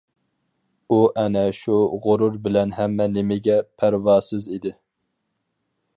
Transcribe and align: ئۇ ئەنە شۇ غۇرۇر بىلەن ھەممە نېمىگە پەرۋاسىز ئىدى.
ئۇ 0.93 0.97
ئەنە 1.23 1.43
شۇ 1.57 1.77
غۇرۇر 2.07 2.39
بىلەن 2.47 2.73
ھەممە 2.79 3.09
نېمىگە 3.19 3.61
پەرۋاسىز 3.83 4.49
ئىدى. 4.57 4.77